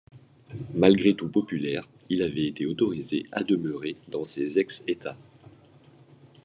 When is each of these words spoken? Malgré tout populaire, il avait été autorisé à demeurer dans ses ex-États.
Malgré 0.73 1.13
tout 1.13 1.29
populaire, 1.29 1.87
il 2.09 2.23
avait 2.23 2.47
été 2.47 2.65
autorisé 2.65 3.27
à 3.31 3.43
demeurer 3.43 3.95
dans 4.07 4.25
ses 4.25 4.57
ex-États. 4.57 5.15